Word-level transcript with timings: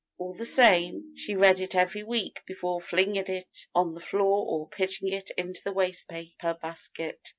All 0.17 0.33
the 0.33 0.45
same, 0.45 1.15
she 1.15 1.35
read 1.35 1.59
it 1.61 1.75
every 1.75 2.01
week 2.01 2.41
before 2.47 2.81
flinging 2.81 3.17
it 3.23 3.67
on 3.75 3.93
the 3.93 3.99
floor 3.99 4.47
or 4.47 4.67
pitching 4.67 5.09
it 5.09 5.29
into 5.37 5.61
a 5.69 5.71
wastepaper 5.73 6.55
basket. 6.59 7.29